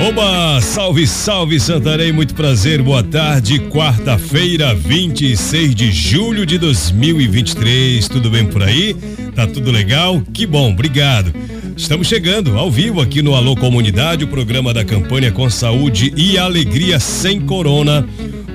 [0.00, 0.60] Oba!
[0.60, 3.58] Salve, salve Santarém, muito prazer, boa tarde.
[3.58, 8.06] Quarta-feira, 26 de julho de 2023.
[8.06, 8.94] Tudo bem por aí?
[9.34, 10.22] Tá tudo legal?
[10.34, 11.32] Que bom, obrigado.
[11.76, 16.38] Estamos chegando ao vivo aqui no Alô Comunidade, o programa da campanha com saúde e
[16.38, 18.06] alegria sem corona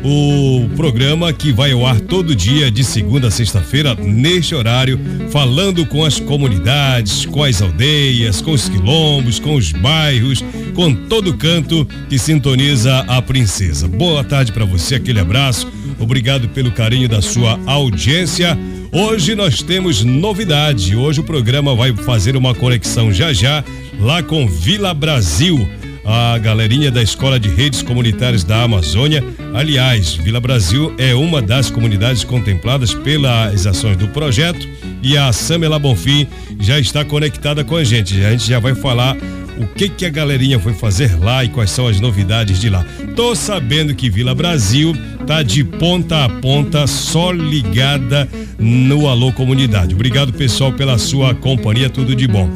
[0.03, 4.99] o programa que vai ao ar todo dia, de segunda a sexta-feira, neste horário,
[5.29, 11.37] falando com as comunidades, com as aldeias, com os quilombos, com os bairros, com todo
[11.37, 13.87] canto que sintoniza a princesa.
[13.87, 18.57] Boa tarde para você, aquele abraço, obrigado pelo carinho da sua audiência.
[18.91, 20.95] Hoje nós temos novidade.
[20.95, 23.63] Hoje o programa vai fazer uma conexão já já
[23.99, 25.69] lá com Vila Brasil
[26.03, 29.23] a galerinha da Escola de Redes Comunitárias da Amazônia.
[29.53, 34.67] Aliás, Vila Brasil é uma das comunidades contempladas pelas ações do projeto
[35.01, 36.27] e a Samela Bonfim
[36.59, 38.23] já está conectada com a gente.
[38.23, 39.15] A gente já vai falar
[39.57, 42.85] o que que a galerinha foi fazer lá e quais são as novidades de lá.
[43.15, 44.95] Tô sabendo que Vila Brasil
[45.27, 49.93] tá de ponta a ponta só ligada no Alô Comunidade.
[49.93, 52.49] Obrigado pessoal pela sua companhia, tudo de bom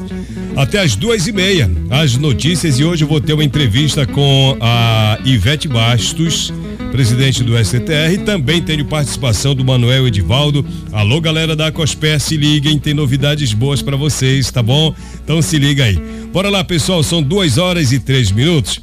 [0.56, 1.70] até as duas e meia.
[1.90, 6.54] As notícias e hoje eu vou ter uma entrevista com a Ivete Bastos,
[6.92, 8.24] presidente do STR.
[8.26, 10.66] Também tenho participação do Manuel Edivaldo.
[10.92, 14.96] Alô, galera da Cospé, se liguem, tem novidades boas para vocês, tá bom?
[15.24, 16.00] Então se liga aí.
[16.32, 18.80] Bora lá, pessoal, são duas horas e três minutos.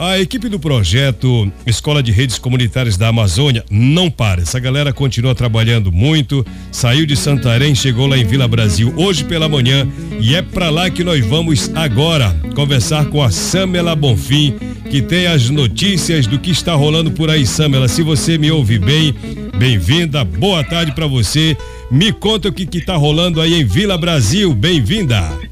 [0.00, 4.42] A equipe do projeto Escola de Redes Comunitárias da Amazônia não para.
[4.42, 6.46] Essa galera continua trabalhando muito.
[6.70, 9.88] Saiu de Santarém, chegou lá em Vila Brasil hoje pela manhã
[10.20, 14.54] e é para lá que nós vamos agora conversar com a Samela Bonfim,
[14.88, 17.88] que tem as notícias do que está rolando por aí, Samela.
[17.88, 19.12] Se você me ouve bem,
[19.58, 20.24] bem-vinda.
[20.24, 21.56] Boa tarde para você.
[21.90, 24.54] Me conta o que que tá rolando aí em Vila Brasil.
[24.54, 25.47] Bem-vinda.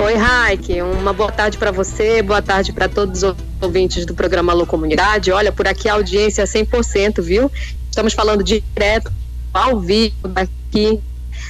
[0.00, 4.52] Oi, Raik, uma boa tarde para você, boa tarde para todos os ouvintes do programa
[4.52, 5.32] Alô Comunidade.
[5.32, 7.50] Olha, por aqui a audiência é 100%, viu?
[7.90, 9.12] Estamos falando direto,
[9.52, 11.00] ao vivo, daqui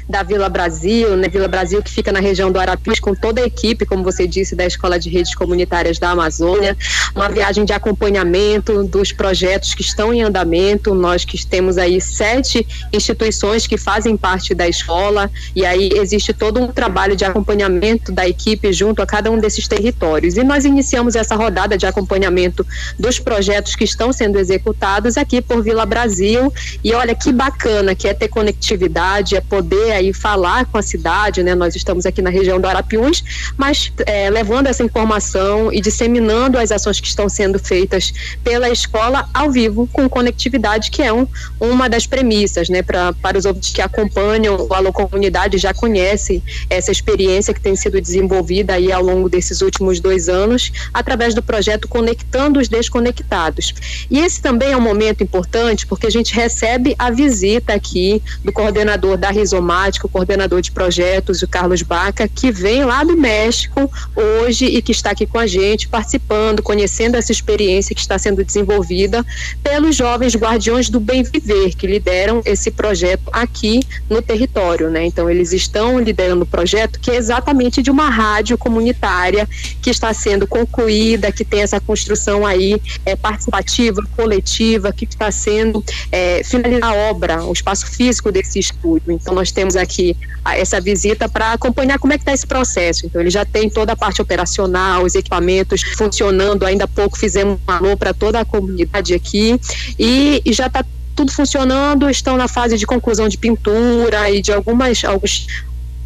[0.08, 1.28] da Vila Brasil, né?
[1.28, 4.56] Vila Brasil que fica na região do Arapis, com toda a equipe, como você disse,
[4.56, 6.76] da Escola de Redes Comunitárias da Amazônia.
[7.14, 10.94] Uma viagem de acompanhamento dos projetos que estão em andamento.
[10.94, 16.60] Nós que temos aí sete instituições que fazem parte da escola, e aí existe todo
[16.60, 20.36] um trabalho de acompanhamento da equipe junto a cada um desses territórios.
[20.36, 22.66] E nós iniciamos essa rodada de acompanhamento
[22.98, 26.52] dos projetos que estão sendo executados aqui por Vila Brasil.
[26.82, 31.42] E olha que bacana que é ter conectividade, é poder aí falar com a cidade,
[31.42, 31.54] né?
[31.54, 33.22] Nós estamos aqui na região do Arapiuns,
[33.56, 39.28] mas é, levando essa informação e disseminando as ações que estão sendo feitas pela escola
[39.34, 41.26] ao vivo, com conectividade, que é um,
[41.60, 42.82] uma das premissas, né?
[42.82, 47.76] Pra, para os ouvintes que acompanham o Alô Comunidade já conhecem essa experiência que tem
[47.76, 53.74] sido desenvolvida aí ao longo desses últimos dois anos, através do projeto Conectando os Desconectados.
[54.10, 58.52] E esse também é um momento importante, porque a gente recebe a visita aqui do
[58.52, 64.66] coordenador da Rizomar, coordenador de projetos, o Carlos Baca, que vem lá do México hoje
[64.66, 69.24] e que está aqui com a gente, participando, conhecendo essa experiência que está sendo desenvolvida
[69.62, 73.80] pelos jovens guardiões do bem viver, que lideram esse projeto aqui
[74.10, 75.04] no território, né?
[75.06, 79.48] Então, eles estão liderando o projeto que é exatamente de uma rádio comunitária
[79.80, 85.84] que está sendo concluída, que tem essa construção aí é, participativa, coletiva, que está sendo
[86.10, 89.12] é, finalizada a obra, o espaço físico desse estúdio.
[89.12, 90.16] Então, nós temos aqui
[90.54, 93.06] essa visita para acompanhar como é que está esse processo.
[93.06, 96.64] Então, ele já tem toda a parte operacional, os equipamentos funcionando.
[96.64, 99.60] Ainda há pouco fizemos um alô para toda a comunidade aqui
[99.98, 100.84] e, e já está
[101.14, 102.08] tudo funcionando.
[102.08, 105.46] Estão na fase de conclusão de pintura e de algumas algumas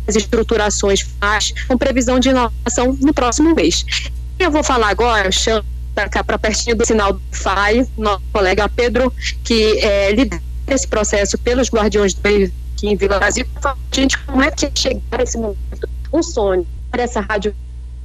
[0.08, 1.06] estruturações
[1.68, 3.84] com previsão de inovação no próximo mês.
[4.38, 5.64] Eu vou falar agora, chamo
[5.94, 9.12] para pertinho do sinal do FAI, nosso colega Pedro,
[9.44, 12.20] que é, lidera esse processo pelos Guardiões do
[12.82, 13.46] aqui em Vila Brasil,
[13.92, 15.88] gente, como é que chegar esse momento?
[16.12, 17.54] Um sonho para essa rádio,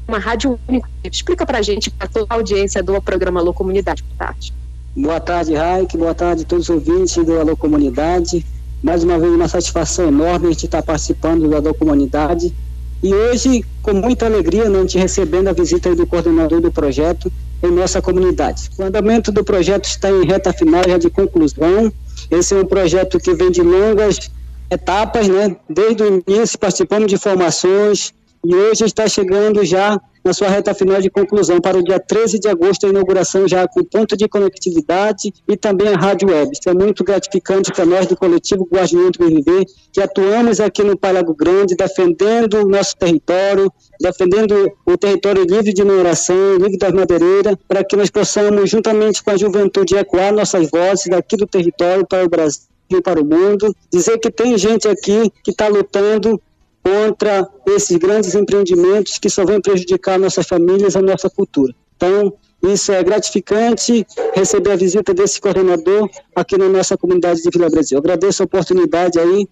[0.07, 0.87] uma rádio única.
[1.03, 4.53] Explica para a gente, para toda a audiência do programa Alô Comunidade, por tarde.
[4.95, 5.97] Boa tarde, Raik.
[5.97, 8.45] Boa tarde a todos os ouvintes do Alô Comunidade.
[8.83, 12.53] Mais uma vez, uma satisfação enorme a gente estar participando do Alô Comunidade.
[13.01, 17.31] E hoje, com muita alegria, né, a gente recebendo a visita do coordenador do projeto
[17.63, 18.69] em nossa comunidade.
[18.77, 21.91] O andamento do projeto está em reta final, já de conclusão.
[22.29, 24.31] Esse é um projeto que vem de longas
[24.69, 25.55] etapas, né?
[25.69, 28.13] Desde o início participamos de formações
[28.45, 32.37] e hoje está chegando já na sua reta final de conclusão para o dia 13
[32.39, 36.51] de agosto a inauguração já com ponto de conectividade e também a rádio web.
[36.51, 40.97] Isso é muito gratificante para nós do coletivo Guardião do BRV, que atuamos aqui no
[40.97, 43.71] Palago Grande, defendendo o nosso território,
[44.01, 49.31] defendendo o território livre de mineração, livre das madeireiras, para que nós possamos, juntamente com
[49.31, 52.63] a juventude, ecoar nossas vozes daqui do território para o Brasil
[53.03, 56.41] para o mundo, dizer que tem gente aqui que está lutando
[56.83, 61.75] contra esses grandes empreendimentos que só vão prejudicar nossas famílias e a nossa cultura.
[61.95, 67.69] Então, isso é gratificante receber a visita desse coordenador aqui na nossa comunidade de Vila
[67.69, 67.97] Brasil.
[67.97, 69.47] agradeço a oportunidade aí.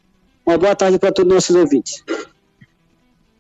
[0.46, 2.04] Uma boa tarde para todos os nossos ouvintes.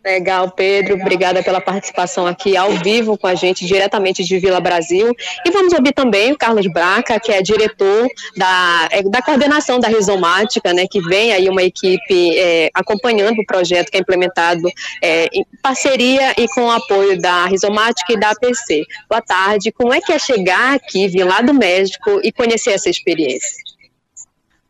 [0.06, 0.94] Legal, Pedro.
[1.02, 5.12] Obrigada pela participação aqui ao vivo com a gente, diretamente de Vila Brasil.
[5.44, 8.07] E vamos ouvir também o Carlos Braca, que é diretor
[8.38, 13.46] da, é, da coordenação da Rizomática, né, que vem aí uma equipe é, acompanhando o
[13.48, 14.69] projeto que é implementado
[15.02, 18.84] é, em parceria e com o apoio da Rizomática e da APC.
[19.10, 19.72] Boa tarde.
[19.72, 23.66] Como é que é chegar aqui, vir lá do México e conhecer essa experiência?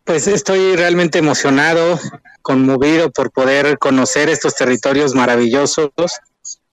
[0.06, 2.00] Pues estoy realmente emocionado,
[2.46, 5.90] conmovido por poder conocer estos territorios maravillosos.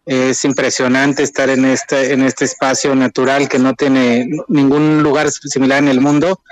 [0.04, 5.78] Es impresionante estar en este, en este espacio natural que no tiene ningún lugar similar
[5.78, 6.42] en el mundo,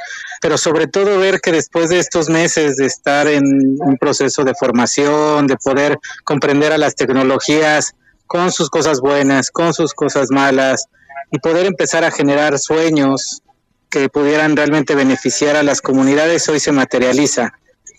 [0.40, 4.55] pero sobre todo ver que después de estos meses de estar en un proceso de
[4.55, 7.93] formación, de poder comprender a las tecnologías
[8.26, 10.87] con sus cosas buenas, con sus cosas malas,
[11.31, 13.43] y poder empezar a generar sueños,
[13.90, 17.52] que pudieran realmente beneficiar a las comunidades hoy se materializa.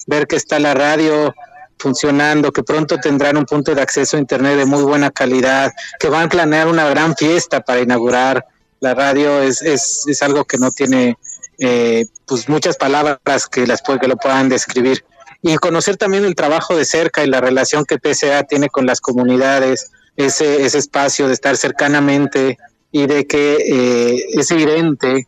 [0.07, 1.33] Ver que está la radio
[1.77, 6.09] funcionando, que pronto tendrán un punto de acceso a Internet de muy buena calidad, que
[6.09, 8.45] van a planear una gran fiesta para inaugurar
[8.80, 11.18] la radio, es, es, es algo que no tiene
[11.59, 15.03] eh, pues muchas palabras que, las, que lo puedan describir.
[15.44, 19.01] Y conocer también el trabajo de cerca y la relación que PSA tiene con las
[19.01, 22.57] comunidades, ese, ese espacio de estar cercanamente
[22.92, 25.27] y de que eh, es evidente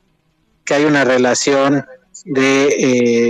[0.65, 1.85] que hay una relación
[2.25, 2.67] de,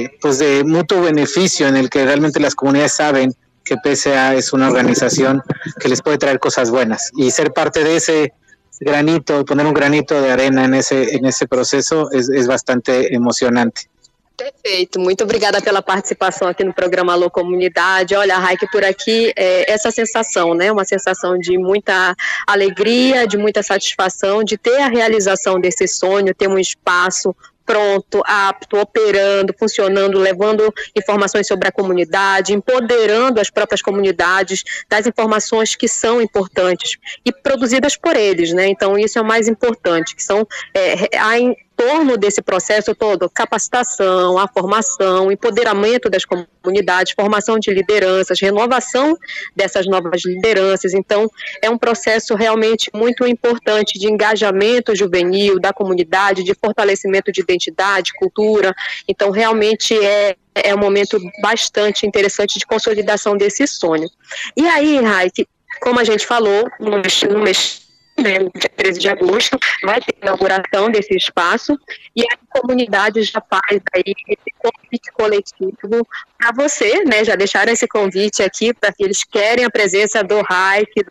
[0.04, 4.54] eh, pues de mutuo beneficio en el que realmente las comunidades saben que PSA es
[4.54, 5.42] una organización
[5.80, 8.34] que les puede traer cosas buenas y ser parte de ese
[8.80, 13.90] granito, poner un granito de arena en ese, en ese proceso es, es bastante emocionante.
[14.36, 18.16] Perfeito, muito obrigada pela participação aqui no programa Alô Comunidade.
[18.16, 20.72] Olha, Raik, por aqui, é, essa sensação, né?
[20.72, 22.16] Uma sensação de muita
[22.48, 28.77] alegria, de muita satisfação, de ter a realização desse sonho, ter um espaço pronto, apto,
[28.77, 36.21] operando, funcionando, levando informações sobre a comunidade, empoderando as próprias comunidades das informações que são
[36.21, 38.68] importantes e produzidas por eles, né?
[38.68, 41.38] Então isso é o mais importante, que são é, a
[41.83, 49.18] torno desse processo todo, capacitação, a formação, empoderamento das comunidades, formação de lideranças, renovação
[49.54, 50.94] dessas novas lideranças.
[50.94, 51.30] Então,
[51.61, 58.13] é um processo realmente muito importante de engajamento juvenil da comunidade, de fortalecimento de identidade,
[58.13, 58.73] cultura.
[59.07, 64.07] Então, realmente é é um momento bastante interessante de consolidação desse sonho.
[64.56, 65.47] E aí, Raik,
[65.81, 67.82] como a gente falou, no mês, no mês
[68.23, 71.77] né, dia 13 de agosto, vai ter inauguração desse espaço
[72.15, 77.87] e a comunidade já faz aí esse convite coletivo para você, né, já deixaram esse
[77.87, 81.06] convite aqui para que eles querem a presença do RAIC,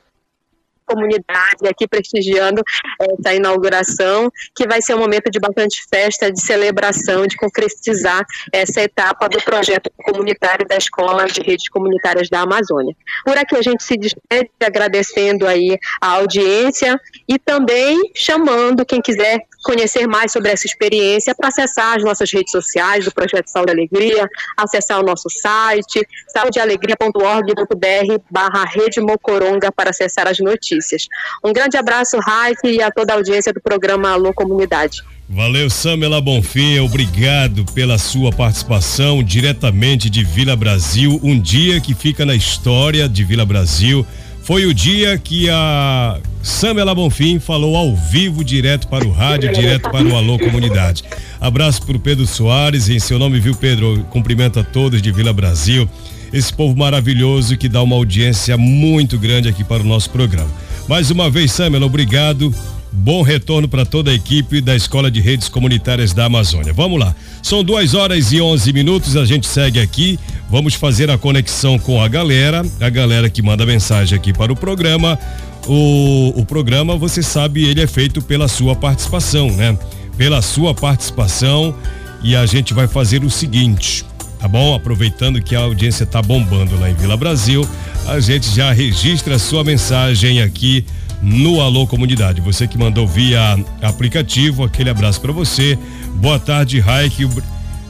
[0.87, 2.63] comunidade aqui prestigiando
[3.01, 8.81] essa inauguração, que vai ser um momento de bastante festa, de celebração, de concretizar essa
[8.83, 12.95] etapa do projeto comunitário da Escola de Redes Comunitárias da Amazônia.
[13.25, 19.41] Por aqui a gente se despede agradecendo aí a audiência e também chamando quem quiser
[19.63, 23.75] conhecer mais sobre essa experiência para acessar as nossas redes sociais do Projeto Saúde e
[23.75, 31.07] Alegria, acessar o nosso site saudealegria.org.br barra Rede Mocoronga para acessar as notícias.
[31.45, 35.03] Um grande abraço, Raik, e a toda a audiência do programa Alô Comunidade.
[35.29, 42.27] Valeu, Samela Bonfim, obrigado pela sua participação diretamente de Vila Brasil, um dia que fica
[42.27, 44.07] na história de Vila Brasil
[44.43, 49.89] foi o dia que a Samela Bonfim falou ao vivo, direto para o rádio, direto
[49.91, 51.05] para o Alô Comunidade.
[51.41, 54.05] Abraço para o Pedro Soares, em seu nome, viu, Pedro?
[54.11, 55.89] Cumprimento a todos de Vila Brasil,
[56.33, 60.51] esse povo maravilhoso que dá uma audiência muito grande aqui para o nosso programa.
[60.89, 62.53] Mais uma vez, Samela, obrigado
[62.93, 66.75] Bom retorno para toda a equipe da Escola de Redes Comunitárias da Amazônia.
[66.75, 67.17] Vamos lá.
[67.43, 69.17] São duas horas e onze minutos.
[69.17, 70.21] A gente segue aqui.
[70.51, 74.57] Vamos fazer a conexão com a galera, a galera que manda mensagem aqui para o
[74.57, 75.19] programa.
[75.67, 79.77] O, o programa, você sabe, ele é feito pela sua participação, né?
[80.19, 81.75] Pela sua participação.
[82.23, 84.05] E a gente vai fazer o seguinte:
[84.39, 84.75] tá bom?
[84.75, 87.67] Aproveitando que a audiência tá bombando lá em Vila Brasil,
[88.07, 90.85] a gente já registra a sua mensagem aqui
[91.23, 92.41] no Alô Comunidade.
[92.41, 95.79] Você que mandou via aplicativo, aquele abraço para você.
[96.17, 97.29] Boa tarde, Raik.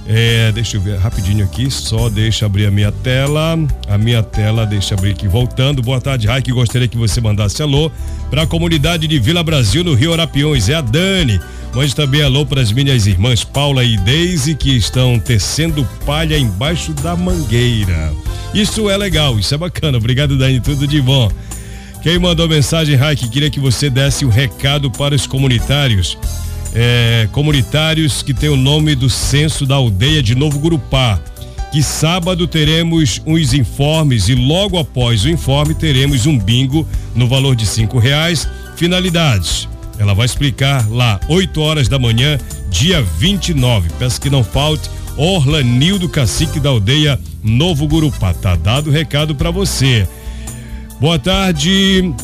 [0.06, 3.56] É, deixa eu ver rapidinho aqui, só deixa abrir a minha tela.
[3.88, 5.80] A minha tela, deixa abrir aqui voltando.
[5.80, 6.50] Boa tarde, Raik.
[6.52, 7.90] Gostaria que você mandasse alô
[8.28, 10.68] para a comunidade de Vila Brasil, no Rio Arapiões.
[10.68, 11.40] É a Dani.
[11.74, 16.92] Mande também alô para as minhas irmãs Paula e Deise, que estão tecendo palha embaixo
[16.92, 18.12] da mangueira.
[18.52, 19.96] Isso é legal, isso é bacana.
[19.96, 20.60] Obrigado, Dani.
[20.60, 21.30] Tudo de bom.
[22.02, 26.18] Quem mandou mensagem, Raik, queria que você desse o um recado para os comunitários.
[26.74, 31.20] É, comunitários que tem o nome do censo da aldeia de Novo Gurupá.
[31.70, 37.54] Que sábado teremos uns informes e logo após o informe teremos um bingo no valor
[37.54, 38.48] de cinco reais.
[38.74, 39.68] Finalidades.
[39.96, 42.36] Ela vai explicar lá, 8 horas da manhã,
[42.68, 43.90] dia 29.
[44.00, 44.90] Peço que não falte.
[45.16, 48.34] Orlanildo Cacique da aldeia Novo Gurupá.
[48.34, 50.08] Tá dado o recado para você.
[51.02, 52.14] Boa tarde.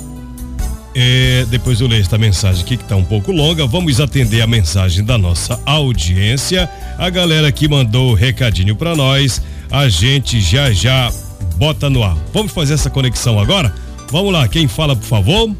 [0.95, 3.67] É, depois eu leio esta mensagem aqui que está um pouco longa.
[3.67, 6.71] Vamos atender a mensagem da nossa audiência.
[6.97, 11.13] A galera que mandou o recadinho para nós, a gente já já
[11.57, 12.17] bota no ar.
[12.33, 13.75] Vamos fazer essa conexão agora?
[14.13, 15.53] Vamos lá, quem fala, por favor?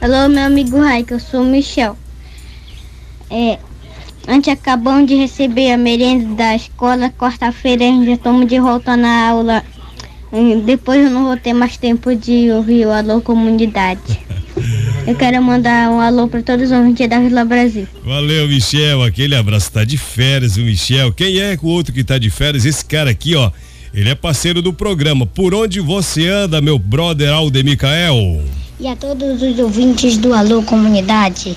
[0.00, 1.94] Alô, meu amigo Raik, eu sou o Michel.
[3.30, 3.58] É,
[4.26, 8.96] antes acabamos de receber a merenda da escola, quarta-feira a gente já estamos de volta
[8.96, 9.62] na aula
[10.64, 14.20] depois eu não vou ter mais tempo de ouvir o Alô Comunidade.
[15.06, 17.86] Eu quero mandar um alô para todos os ouvintes da Vila Brasil.
[18.04, 19.02] Valeu, Michel.
[19.02, 19.70] Aquele abraço.
[19.72, 21.12] Tá de férias, o Michel.
[21.12, 22.64] Quem é o outro que tá de férias?
[22.64, 23.50] Esse cara aqui, ó.
[23.94, 25.26] Ele é parceiro do programa.
[25.26, 28.42] Por onde você anda, meu brother Aldemicael?
[28.78, 31.56] E a todos os ouvintes do Alô Comunidade.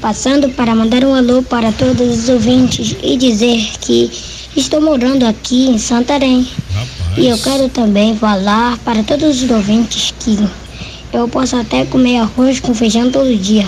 [0.00, 4.10] Passando para mandar um alô para todos os ouvintes e dizer que
[4.56, 6.48] estou morando aqui em Santarém.
[6.72, 7.18] Rapaz.
[7.18, 10.38] E eu quero também falar para todos os ouvintes que
[11.12, 13.66] eu posso até comer arroz com feijão todo dia.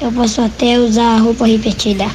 [0.00, 2.06] Eu posso até usar roupa repetida.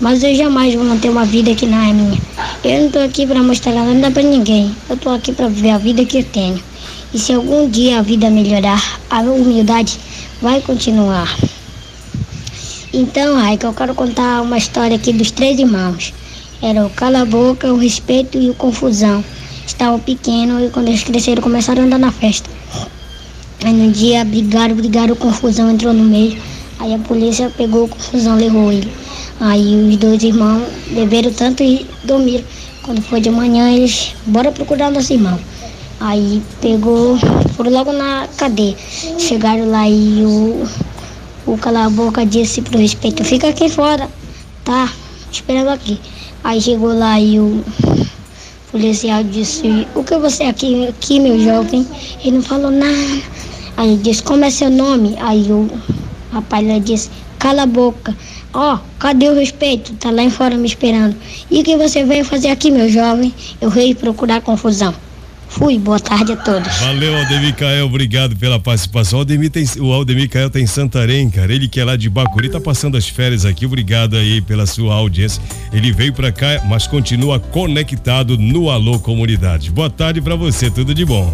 [0.00, 2.20] Mas eu jamais vou manter uma vida que não é minha.
[2.62, 4.74] Eu não estou aqui para mostrar nada para ninguém.
[4.88, 6.62] Eu estou aqui para viver a vida que eu tenho.
[7.14, 9.98] E se algum dia a vida melhorar, a humildade
[10.42, 11.34] vai continuar.
[12.92, 16.12] Então, Raika, eu quero contar uma história aqui dos três irmãos.
[16.62, 19.22] Era o cala boca, o respeito e o confusão
[19.66, 22.48] estavam pequenos e quando eles cresceram começaram a andar na festa.
[23.64, 26.40] Aí no dia brigaram, brigaram, confusão entrou no meio.
[26.78, 28.90] Aí a polícia pegou confusão, levou ele.
[29.40, 32.44] Aí os dois irmãos beberam tanto e dormiram.
[32.82, 35.38] Quando foi de manhã, eles bora procurar nosso irmão.
[36.00, 37.18] Aí pegou,
[37.54, 38.76] foram logo na cadeia.
[39.18, 40.66] Chegaram lá e o,
[41.46, 44.08] o cala-boca disse pro respeito, fica aqui fora,
[44.64, 44.90] tá?
[45.32, 45.98] Esperando aqui.
[46.46, 47.60] Aí chegou lá e o
[48.70, 51.84] policial disse, o que você aqui, aqui, meu jovem?
[52.22, 53.20] Ele não falou nada.
[53.76, 55.16] Aí ele disse, como é seu nome?
[55.18, 55.68] Aí o
[56.30, 58.16] rapaz disse, cala a boca.
[58.54, 59.92] Ó, oh, cadê o respeito?
[59.94, 61.16] Tá lá em fora me esperando.
[61.50, 63.34] E o que você veio fazer aqui, meu jovem?
[63.60, 64.94] Eu veio procurar confusão.
[65.48, 66.76] Fui, boa tarde a todos.
[66.80, 69.18] Valeu, Aldemir Cael, obrigado pela participação.
[69.18, 71.52] O Aldemir, tem, o Aldemir Cael tá em Santarém, cara.
[71.52, 73.64] Ele que é lá de Bacuri, tá passando as férias aqui.
[73.64, 75.42] Obrigado aí pela sua audiência.
[75.72, 79.70] Ele veio para cá, mas continua conectado no Alô Comunidade.
[79.70, 81.32] Boa tarde para você, tudo de bom.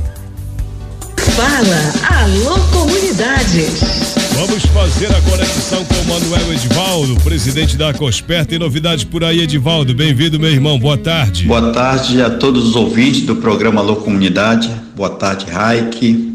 [1.16, 4.21] Fala, Alô Comunidade.
[4.34, 8.46] Vamos fazer a conexão com o Manuel Edivaldo, presidente da Cosper.
[8.46, 9.94] Tem novidades por aí, Edivaldo.
[9.94, 10.78] Bem-vindo, meu irmão.
[10.78, 11.46] Boa tarde.
[11.46, 14.68] Boa tarde a todos os ouvintes do programa Alô Comunidade.
[14.96, 16.32] Boa tarde, Raik.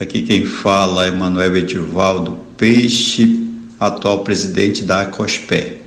[0.00, 3.48] Aqui quem fala é Manuel Edivaldo Peixe,
[3.78, 5.82] atual presidente da Cosper.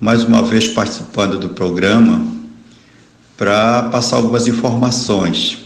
[0.00, 2.26] Mais uma vez participando do programa
[3.36, 5.58] para passar algumas informações.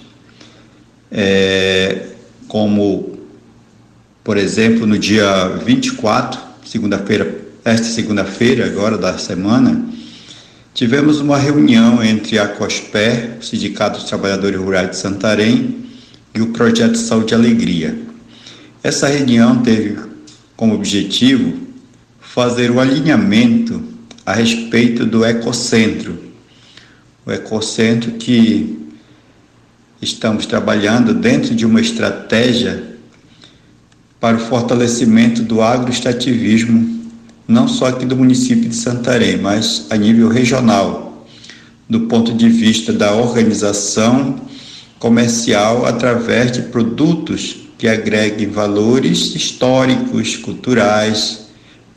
[1.10, 2.06] É,
[2.46, 3.09] como
[4.30, 9.84] por exemplo, no dia 24, segunda-feira, esta segunda-feira, agora da semana,
[10.72, 15.84] tivemos uma reunião entre a COSPER, o Sindicato dos Trabalhadores Rurais de Santarém,
[16.32, 17.98] e o Projeto Saúde e Alegria.
[18.84, 19.98] Essa reunião teve
[20.56, 21.66] como objetivo
[22.20, 23.82] fazer o alinhamento
[24.24, 26.16] a respeito do ecocentro.
[27.26, 28.78] O ecocentro que
[30.00, 32.89] estamos trabalhando dentro de uma estratégia
[34.20, 37.00] para o fortalecimento do agroestativismo,
[37.48, 41.26] não só aqui do município de Santarém, mas a nível regional,
[41.88, 44.36] do ponto de vista da organização
[44.98, 51.46] comercial através de produtos que agreguem valores históricos, culturais,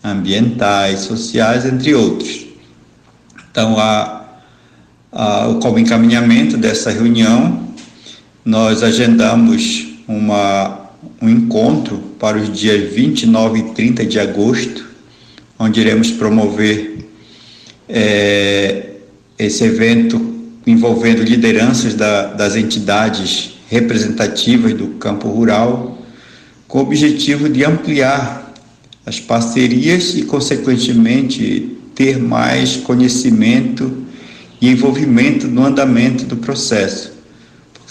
[0.02, 2.46] ambientais, sociais, entre outros.
[3.52, 4.24] Então, a,
[5.12, 7.68] a, como encaminhamento dessa reunião,
[8.46, 10.83] nós agendamos uma,
[11.24, 14.86] um encontro para os dias 29 e 30 de agosto,
[15.58, 16.98] onde iremos promover
[17.88, 18.88] é,
[19.40, 20.20] esse evento
[20.68, 25.98] envolvendo lideranças da, das entidades representativas do campo rural,
[26.68, 28.54] com o objetivo de ampliar
[29.06, 34.04] as parcerias e, consequentemente, ter mais conhecimento
[34.60, 37.13] e envolvimento no andamento do processo,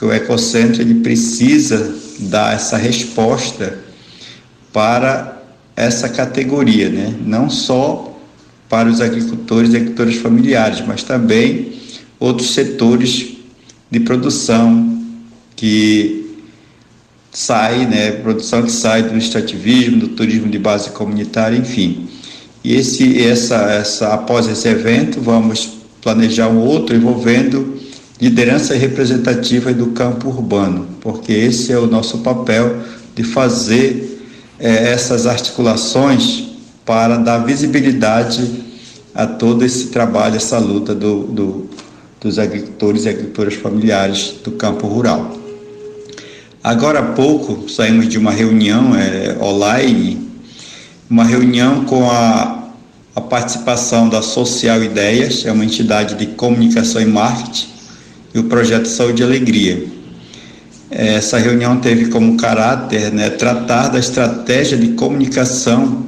[0.02, 3.78] porque o ecocentro ele precisa dar essa resposta
[4.72, 5.40] para
[5.76, 7.14] essa categoria, né?
[7.24, 8.18] não só
[8.68, 11.74] para os agricultores e agricultoras familiares, mas também
[12.18, 13.36] outros setores
[13.90, 15.04] de produção
[15.54, 16.36] que
[17.30, 22.08] sai, né, produção que sai do extrativismo, do turismo de base comunitária, enfim.
[22.64, 27.80] E esse, essa, essa, após esse evento, vamos planejar um outro envolvendo
[28.22, 32.78] liderança representativa do campo urbano, porque esse é o nosso papel
[33.14, 34.24] de fazer
[34.58, 36.44] é, essas articulações
[36.86, 38.62] para dar visibilidade
[39.14, 41.70] a todo esse trabalho, essa luta do, do,
[42.20, 45.36] dos agricultores e agricultoras familiares do campo rural.
[46.64, 50.32] Agora há pouco saímos de uma reunião é, online
[51.12, 52.68] uma reunião com a,
[53.14, 57.71] a participação da Social Ideias, é uma entidade de comunicação e marketing,
[58.34, 59.84] e o projeto Saúde e Alegria.
[60.90, 66.06] Essa reunião teve como caráter né, tratar da estratégia de comunicação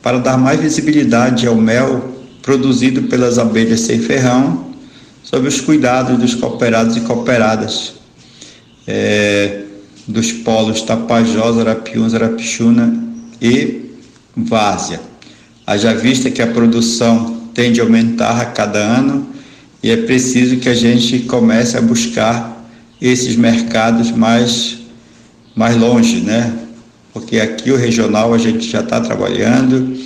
[0.00, 4.70] para dar mais visibilidade ao mel produzido pelas abelhas sem ferrão,
[5.22, 7.94] sobre os cuidados dos cooperados e cooperadas,
[8.86, 9.62] é,
[10.06, 12.92] dos polos Tapajós, Arapiuns, Arapixuna
[13.40, 13.92] e
[14.36, 15.00] várzea.
[15.66, 19.28] Haja vista que a produção tende a aumentar a cada ano
[19.82, 22.68] e é preciso que a gente comece a buscar
[23.00, 24.78] esses mercados mais,
[25.54, 26.52] mais longe, né?
[27.12, 29.96] Porque aqui o regional a gente já está trabalhando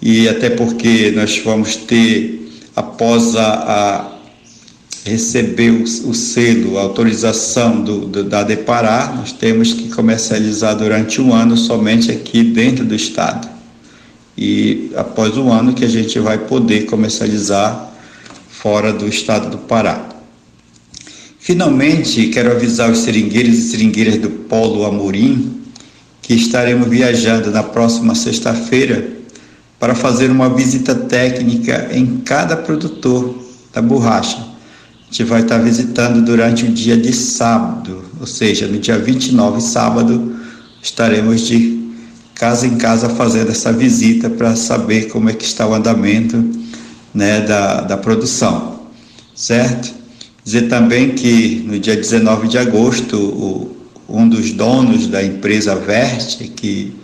[0.00, 4.18] e até porque nós vamos ter, após a, a
[5.04, 11.20] receber o, o, selo, a autorização do, do, da Deparar, nós temos que comercializar durante
[11.20, 13.48] um ano somente aqui dentro do estado
[14.36, 17.92] e após um ano que a gente vai poder comercializar
[18.60, 20.08] fora do estado do Pará.
[21.38, 25.62] Finalmente, quero avisar os seringueiros e seringueiras do Polo Amorim
[26.20, 29.10] que estaremos viajando na próxima sexta-feira
[29.78, 33.38] para fazer uma visita técnica em cada produtor
[33.72, 34.38] da borracha.
[34.38, 39.60] A gente vai estar visitando durante o dia de sábado, ou seja, no dia 29,
[39.60, 40.36] sábado,
[40.82, 41.78] estaremos de
[42.34, 46.67] casa em casa fazendo essa visita para saber como é que está o andamento
[47.14, 48.80] né, da, da produção,
[49.34, 49.94] certo?
[50.44, 53.76] Dizer também que no dia 19 de agosto, o,
[54.08, 56.94] um dos donos da empresa Verte, que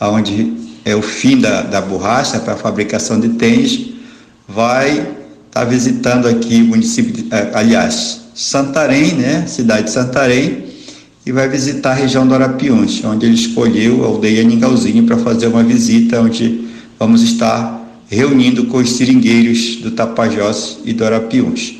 [0.00, 0.52] onde
[0.84, 3.90] é o fim da, da borracha para a fabricação de tênis,
[4.48, 5.10] vai estar
[5.52, 10.64] tá visitando aqui o município, de, eh, aliás, Santarém, né, cidade de Santarém,
[11.26, 15.48] e vai visitar a região do Arapiuns, onde ele escolheu a aldeia Ningauzinho para fazer
[15.48, 16.64] uma visita, onde
[16.98, 17.79] vamos estar
[18.10, 21.76] reunindo com os seringueiros do Tapajós e do Arapiuns.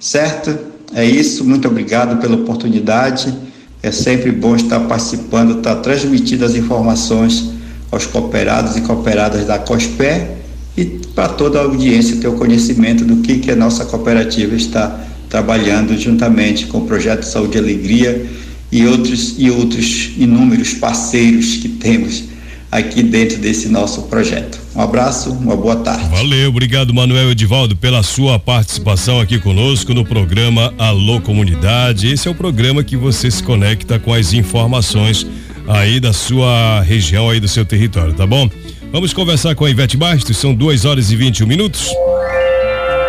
[0.00, 0.58] Certo?
[0.92, 3.32] É isso, muito obrigado pela oportunidade.
[3.80, 7.50] É sempre bom estar participando, estar transmitindo as informações
[7.90, 10.38] aos cooperados e cooperadas da COSPé
[10.76, 15.00] e para toda a audiência ter o conhecimento do que, que a nossa cooperativa está
[15.28, 18.26] trabalhando juntamente com o projeto Saúde e Alegria
[18.72, 22.24] e outros e outros inúmeros parceiros que temos
[22.70, 24.58] aqui dentro desse nosso projeto.
[24.74, 26.08] Um abraço, uma boa tarde.
[26.08, 32.12] Valeu, obrigado Manuel Edivaldo pela sua participação aqui conosco no programa Alô Comunidade.
[32.12, 35.26] Esse é o programa que você se conecta com as informações
[35.66, 38.48] aí da sua região aí do seu território, tá bom?
[38.92, 41.88] Vamos conversar com a Ivete Bastos, são duas horas e 21 minutos.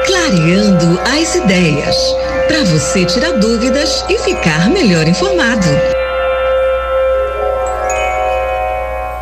[0.05, 1.95] Clareando as ideias
[2.47, 6.00] para você tirar dúvidas e ficar melhor informado.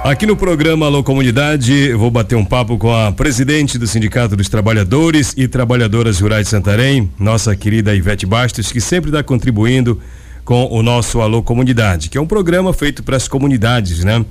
[0.09, 4.49] Aqui no programa Alô Comunidade, vou bater um papo com a presidente do Sindicato dos
[4.49, 10.01] Trabalhadores e Trabalhadoras Rurais de Santarém, nossa querida Ivete Bastos, que sempre está contribuindo
[10.43, 14.25] com o nosso Alô Comunidade, que é um programa feito para as comunidades, né?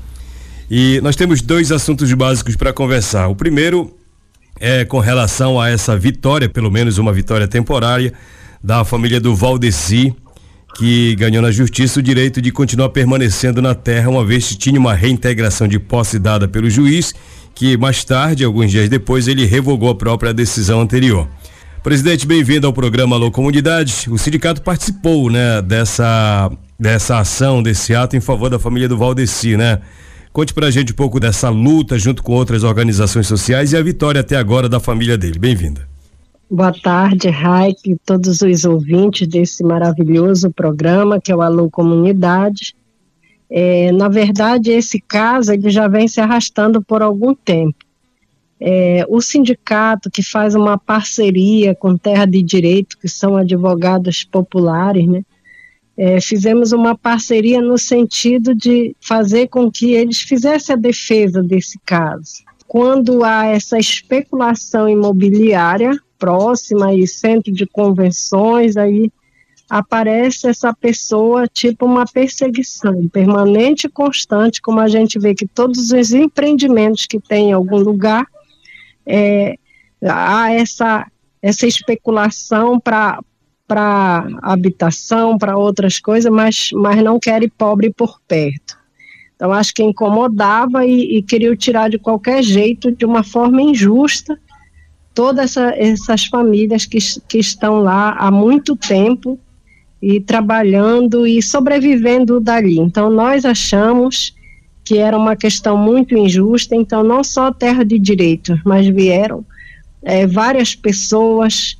[0.68, 3.28] E nós temos dois assuntos básicos para conversar.
[3.28, 3.96] O primeiro
[4.58, 8.12] é com relação a essa vitória, pelo menos uma vitória temporária,
[8.60, 10.12] da família do Valdeci,
[10.78, 14.78] que ganhou na justiça o direito de continuar permanecendo na terra, uma vez que tinha
[14.78, 17.12] uma reintegração de posse dada pelo juiz,
[17.52, 21.28] que mais tarde, alguns dias depois, ele revogou a própria decisão anterior.
[21.82, 24.06] Presidente, bem-vindo ao programa Alô Comunidade.
[24.08, 29.56] O sindicato participou, né, dessa, dessa ação, desse ato em favor da família do Valdeci,
[29.56, 29.80] né?
[30.32, 34.20] Conte pra gente um pouco dessa luta junto com outras organizações sociais e a vitória
[34.20, 35.40] até agora da família dele.
[35.40, 35.97] Bem-vinda.
[36.50, 42.74] Boa tarde, Raik, todos os ouvintes desse maravilhoso programa que é o Alô Comunidade.
[43.50, 47.76] É, na verdade, esse caso ele já vem se arrastando por algum tempo.
[48.58, 55.06] É, o sindicato que faz uma parceria com Terra de Direito, que são advogados populares,
[55.06, 55.22] né,
[55.98, 61.78] é, fizemos uma parceria no sentido de fazer com que eles fizessem a defesa desse
[61.84, 62.42] caso.
[62.66, 69.12] Quando há essa especulação imobiliária próxima e centro de convenções, aí
[69.68, 75.90] aparece essa pessoa tipo uma perseguição permanente e constante, como a gente vê que todos
[75.92, 78.26] os empreendimentos que tem em algum lugar,
[79.06, 79.56] é,
[80.02, 81.06] há essa,
[81.42, 83.20] essa especulação para
[83.68, 88.78] para habitação, para outras coisas, mas, mas não querem pobre por perto.
[89.36, 94.40] Então, acho que incomodava e, e queria tirar de qualquer jeito, de uma forma injusta,
[95.18, 99.36] todas essa, essas famílias que, que estão lá há muito tempo
[100.00, 102.78] e trabalhando e sobrevivendo dali.
[102.78, 104.32] Então, nós achamos
[104.84, 109.44] que era uma questão muito injusta, então, não só terra de direitos, mas vieram
[110.04, 111.76] é, várias pessoas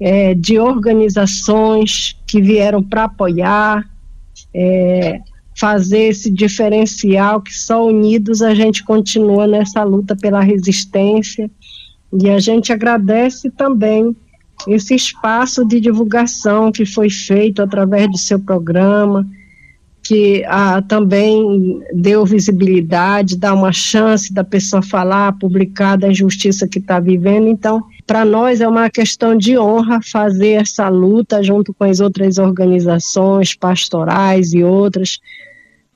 [0.00, 3.88] é, de organizações que vieram para apoiar,
[4.52, 5.20] é,
[5.56, 11.48] fazer esse diferencial que só unidos a gente continua nessa luta pela resistência.
[12.12, 14.14] E a gente agradece também
[14.68, 19.26] esse espaço de divulgação que foi feito através do seu programa,
[20.02, 26.78] que ah, também deu visibilidade, dá uma chance da pessoa falar, publicar da injustiça que
[26.78, 27.48] está vivendo.
[27.48, 32.38] Então, para nós é uma questão de honra fazer essa luta junto com as outras
[32.38, 35.20] organizações pastorais e outras,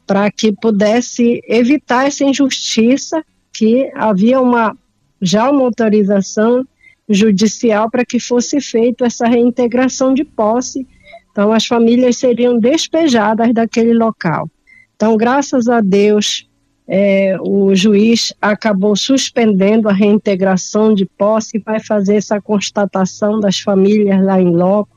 [0.07, 4.77] para que pudesse evitar essa injustiça que havia uma
[5.25, 6.67] já uma autorização
[7.09, 10.87] judicial para que fosse feita essa reintegração de posse.
[11.31, 14.49] Então as famílias seriam despejadas daquele local.
[14.95, 16.49] Então, graças a Deus,
[16.87, 23.59] é, o juiz acabou suspendendo a reintegração de posse e vai fazer essa constatação das
[23.59, 24.95] famílias lá em loco.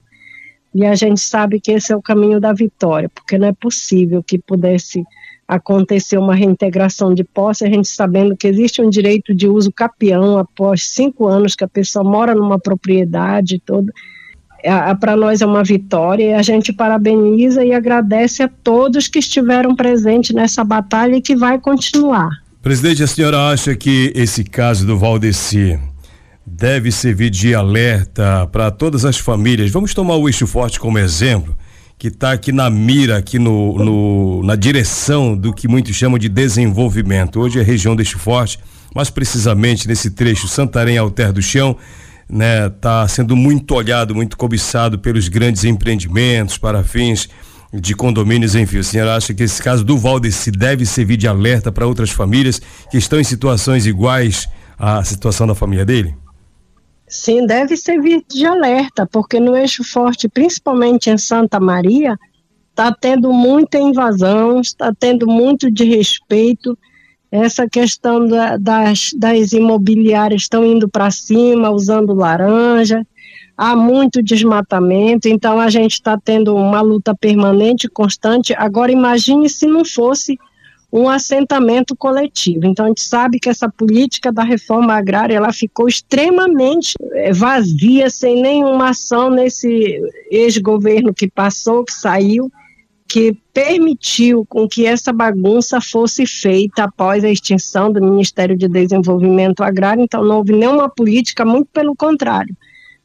[0.76, 4.22] E a gente sabe que esse é o caminho da vitória, porque não é possível
[4.22, 5.04] que pudesse
[5.48, 10.38] acontecer uma reintegração de posse, a gente sabendo que existe um direito de uso capião
[10.38, 13.94] após cinco anos que a pessoa mora numa propriedade toda
[15.00, 19.76] para nós é uma vitória e a gente parabeniza e agradece a todos que estiveram
[19.76, 22.30] presentes nessa batalha e que vai continuar.
[22.62, 25.80] Presidente, a senhora acha que esse caso do Valdeci
[26.46, 29.72] deve servir de alerta para todas as famílias?
[29.72, 31.56] Vamos tomar o Eixo Forte como exemplo,
[31.98, 36.30] que está aqui na mira, aqui no, no, na direção do que muitos chamam de
[36.30, 37.40] desenvolvimento.
[37.40, 38.60] Hoje é região Eixo Forte,
[38.94, 41.76] mais precisamente nesse trecho Santarém Alter do Chão
[42.30, 47.30] né, tá sendo muito olhado, muito cobiçado pelos grandes empreendimentos para fins
[47.74, 48.80] de condomínios, enfim.
[48.80, 52.62] A senhora acha que esse caso do Valdeci deve servir de alerta para outras famílias
[52.92, 56.16] que estão em situações iguais à situação da família dele?
[57.08, 62.18] Sim, deve servir de alerta, porque no eixo forte, principalmente em Santa Maria,
[62.70, 66.78] está tendo muita invasão, está tendo muito desrespeito
[67.32, 73.06] essa questão da, das, das imobiliárias estão indo para cima, usando laranja,
[73.58, 78.54] há muito desmatamento, então a gente está tendo uma luta permanente, constante.
[78.58, 80.38] Agora, imagine se não fosse
[80.92, 82.66] um assentamento coletivo.
[82.66, 88.10] Então, a gente sabe que essa política da reforma agrária ela ficou extremamente eh, vazia,
[88.10, 92.50] sem nenhuma ação nesse ex-governo que passou, que saiu
[93.08, 99.64] que permitiu com que essa bagunça fosse feita após a extinção do Ministério de Desenvolvimento
[99.64, 100.04] Agrário.
[100.04, 102.56] Então, não houve nenhuma política, muito pelo contrário.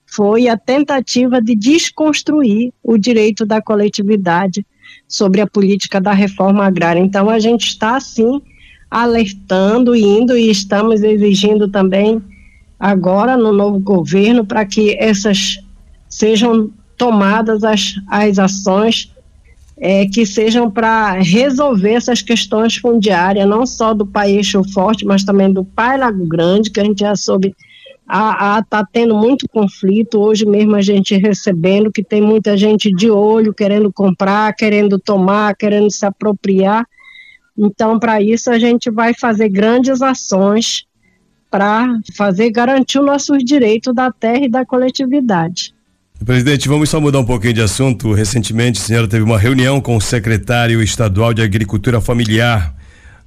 [0.05, 4.67] Foi a tentativa de desconstruir o direito da coletividade
[5.09, 7.01] sobre a política da reforma agrária.
[7.01, 8.41] Então, a gente está, sim,
[8.91, 12.23] alertando, indo e estamos exigindo também
[12.79, 15.57] agora no novo governo para que essas
[16.09, 19.11] sejam tomadas as, as ações
[19.79, 25.53] é, que sejam para resolver essas questões fundiárias, não só do Paeixo Forte, mas também
[25.53, 27.55] do Pai Lago Grande, que a gente já soube
[28.07, 30.21] está tendo muito conflito.
[30.21, 35.57] Hoje mesmo a gente recebendo que tem muita gente de olho querendo comprar, querendo tomar,
[35.57, 36.87] querendo se apropriar.
[37.57, 40.87] Então, para isso, a gente vai fazer grandes ações
[41.51, 41.87] para
[42.17, 45.75] fazer garantir os nossos direitos da terra e da coletividade.
[46.25, 48.13] Presidente, vamos só mudar um pouquinho de assunto.
[48.13, 52.75] Recentemente, a senhora teve uma reunião com o secretário estadual de Agricultura Familiar.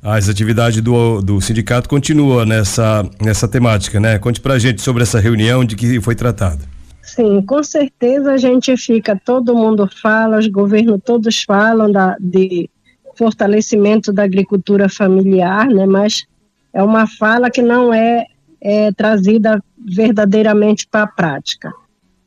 [0.06, 4.20] As atividades do, do sindicato continuam nessa, nessa temática, né?
[4.20, 6.64] Conte pra gente sobre essa reunião de que foi tratado.
[7.02, 12.70] Sim, com certeza a gente fica, todo mundo fala, os governos todos falam da, de
[13.18, 15.88] fortalecimento da agricultura familiar, né?
[15.88, 16.28] Mas
[16.72, 18.28] é uma fala que não é,
[18.62, 21.74] é trazida verdadeiramente para a prática.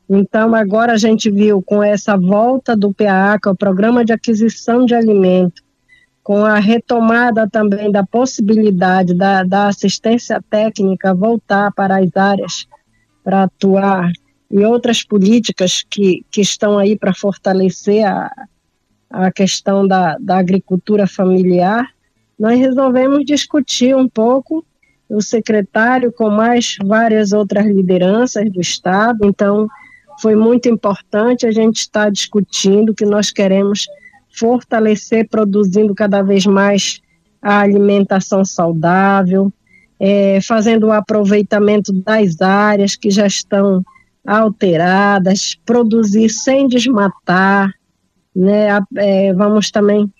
[0.09, 4.11] Então, agora a gente viu com essa volta do PAA, que é o Programa de
[4.11, 5.61] Aquisição de Alimento,
[6.29, 12.67] com a retomada também da possibilidade da, da assistência técnica voltar para as áreas
[13.23, 14.11] para atuar
[14.51, 18.31] e outras políticas que, que estão aí para fortalecer a,
[19.09, 21.87] a questão da, da agricultura familiar,
[22.37, 24.63] nós resolvemos discutir um pouco
[25.09, 29.67] o secretário com mais várias outras lideranças do Estado, então
[30.21, 33.87] foi muito importante a gente estar discutindo que nós queremos
[34.31, 37.01] fortalecer, produzindo cada vez mais
[37.41, 39.51] a alimentação saudável,
[39.99, 43.83] é, fazendo o aproveitamento das áreas que já estão
[44.25, 47.73] alteradas, produzir sem desmatar,
[48.35, 48.67] né?
[48.95, 50.11] É, vamos também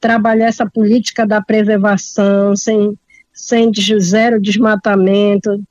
[0.00, 2.96] trabalhar essa política da preservação, sem,
[3.32, 5.62] sem zero desmatamento,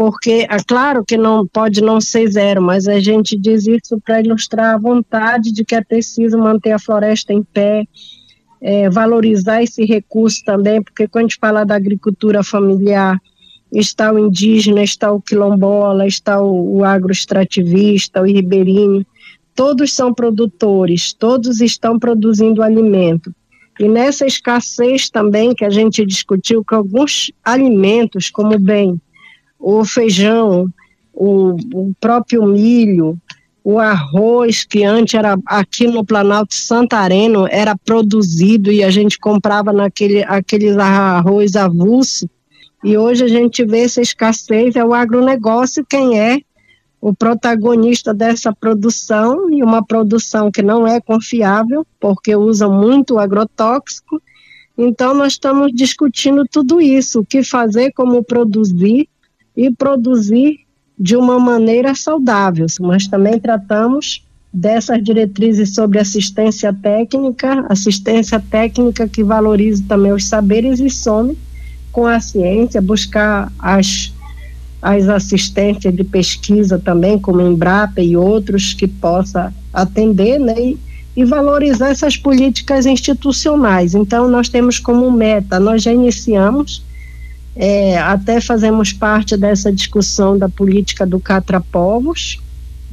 [0.00, 4.22] porque é claro que não pode não ser zero, mas a gente diz isso para
[4.22, 7.86] ilustrar a vontade de que é preciso manter a floresta em pé,
[8.62, 13.20] é, valorizar esse recurso também, porque quando a gente fala da agricultura familiar,
[13.70, 19.04] está o indígena, está o quilombola, está o, o agroextrativista, o ribeirinho,
[19.54, 23.34] todos são produtores, todos estão produzindo alimento.
[23.78, 28.98] E nessa escassez também que a gente discutiu que alguns alimentos, como bem
[29.60, 30.66] o feijão,
[31.12, 33.18] o, o próprio milho,
[33.62, 39.70] o arroz que antes era aqui no Planalto Santareno era produzido e a gente comprava
[39.70, 42.28] naquele aqueles arroz avulso.
[42.82, 46.40] E hoje a gente vê essa escassez é o agronegócio quem é
[46.98, 54.22] o protagonista dessa produção e uma produção que não é confiável porque usa muito agrotóxico.
[54.76, 59.06] Então nós estamos discutindo tudo isso o que fazer como produzir
[59.60, 60.60] e produzir
[60.98, 69.22] de uma maneira saudável, mas também tratamos dessas diretrizes sobre assistência técnica, assistência técnica que
[69.22, 71.36] valorize também os saberes e some
[71.92, 74.10] com a ciência, buscar as,
[74.80, 80.78] as assistências de pesquisa também, como Embrapa e outros, que possa atender, né, e,
[81.14, 83.94] e valorizar essas políticas institucionais.
[83.94, 86.82] Então, nós temos como meta, nós já iniciamos
[87.62, 92.40] é, até fazemos parte dessa discussão da política do Catrapovos.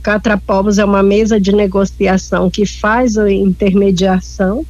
[0.04, 4.66] Catrapovos é uma mesa de negociação que faz a intermediação,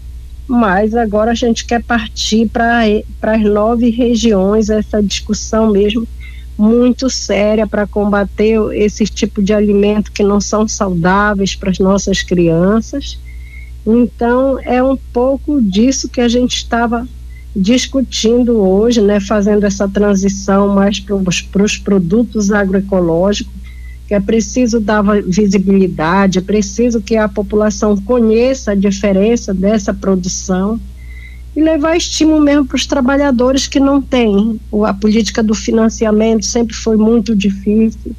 [0.48, 2.84] mas agora a gente quer partir para
[3.24, 6.08] as nove regiões, essa discussão mesmo
[6.56, 12.22] muito séria para combater esse tipo de alimento que não são saudáveis para as nossas
[12.22, 13.18] crianças.
[13.84, 17.08] Então, é um pouco disso que a gente estava
[17.58, 23.52] discutindo hoje, né, fazendo essa transição mais para os produtos agroecológicos,
[24.08, 30.80] que é preciso dar visibilidade, é preciso que a população conheça a diferença dessa produção
[31.56, 34.60] e levar estímulo mesmo para os trabalhadores que não têm.
[34.86, 38.16] A política do financiamento sempre foi muito difícil.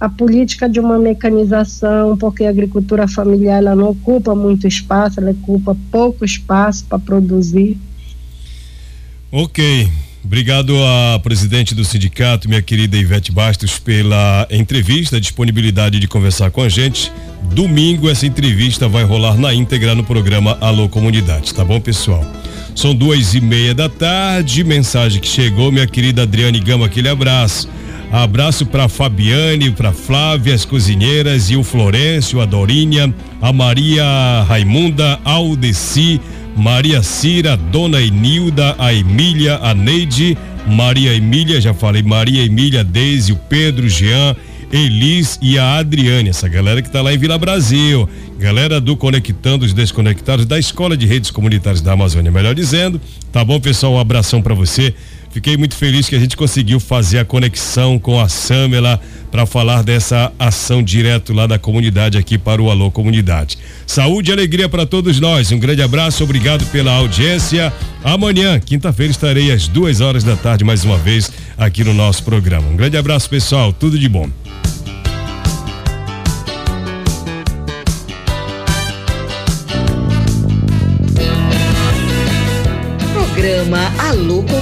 [0.00, 5.30] A política de uma mecanização, porque a agricultura familiar ela não ocupa muito espaço, ela
[5.30, 7.78] ocupa pouco espaço para produzir.
[9.34, 9.88] Ok.
[10.22, 16.60] Obrigado a presidente do sindicato, minha querida Ivete Bastos, pela entrevista, disponibilidade de conversar com
[16.60, 17.10] a gente.
[17.54, 22.30] Domingo essa entrevista vai rolar na íntegra no programa Alô Comunidade, tá bom, pessoal?
[22.76, 27.70] São duas e meia da tarde, mensagem que chegou, minha querida Adriane Gama, aquele abraço.
[28.12, 34.04] Abraço para Fabiane, para Flávia, as cozinheiras e o Florencio, a Dorinha, a Maria
[34.46, 36.20] Raimunda, Aldeci,
[36.56, 40.36] Maria Cira, Dona Enilda, a Emília, a Neide,
[40.66, 44.36] Maria Emília, já falei, Maria Emília, Deise, o Pedro, Jean,
[44.72, 48.08] Elis e a Adriane, essa galera que tá lá em Vila Brasil.
[48.38, 53.00] Galera do Conectando os Desconectados da Escola de Redes Comunitárias da Amazônia, melhor dizendo.
[53.30, 53.94] Tá bom, pessoal?
[53.94, 54.94] Um abração para você.
[55.32, 59.82] Fiquei muito feliz que a gente conseguiu fazer a conexão com a Samela para falar
[59.82, 63.56] dessa ação direto lá da comunidade aqui para o Alô Comunidade.
[63.86, 65.50] Saúde e alegria para todos nós.
[65.50, 67.72] Um grande abraço, obrigado pela audiência.
[68.04, 72.68] Amanhã, quinta-feira, estarei às duas horas da tarde mais uma vez aqui no nosso programa.
[72.68, 73.72] Um grande abraço, pessoal.
[73.72, 74.28] Tudo de bom.
[83.42, 84.61] Programa Alô Comunidade,